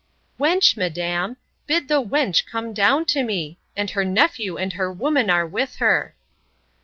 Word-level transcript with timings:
Wench, 0.39 0.75
madam, 0.75 1.37
Bid 1.67 1.87
the 1.87 2.03
wench 2.03 2.47
come 2.47 2.73
down 2.73 3.05
to 3.05 3.21
me. 3.21 3.59
And 3.77 3.91
her 3.91 4.03
nephew 4.03 4.57
and 4.57 4.73
her 4.73 4.91
woman 4.91 5.29
are 5.29 5.45
with 5.45 5.75
her. 5.75 6.15